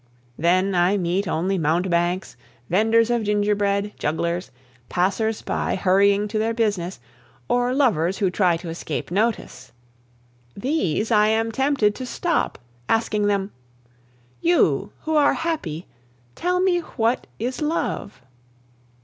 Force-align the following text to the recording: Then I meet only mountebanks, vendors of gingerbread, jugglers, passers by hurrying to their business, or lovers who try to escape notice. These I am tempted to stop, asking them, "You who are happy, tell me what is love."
Then 0.35 0.73
I 0.73 0.97
meet 0.97 1.27
only 1.27 1.59
mountebanks, 1.59 2.35
vendors 2.71 3.11
of 3.11 3.21
gingerbread, 3.21 3.93
jugglers, 3.99 4.49
passers 4.89 5.43
by 5.43 5.75
hurrying 5.75 6.27
to 6.29 6.39
their 6.39 6.55
business, 6.55 6.99
or 7.47 7.71
lovers 7.71 8.17
who 8.17 8.31
try 8.31 8.57
to 8.57 8.69
escape 8.69 9.11
notice. 9.11 9.71
These 10.57 11.11
I 11.11 11.27
am 11.27 11.51
tempted 11.51 11.93
to 11.93 12.05
stop, 12.07 12.57
asking 12.89 13.27
them, 13.27 13.51
"You 14.41 14.91
who 15.01 15.15
are 15.17 15.35
happy, 15.35 15.85
tell 16.33 16.59
me 16.59 16.79
what 16.79 17.27
is 17.37 17.61
love." 17.61 18.23